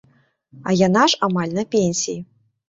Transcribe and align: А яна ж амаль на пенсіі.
А 0.71 0.73
яна 0.87 1.03
ж 1.13 1.19
амаль 1.27 1.53
на 1.59 1.67
пенсіі. 1.77 2.17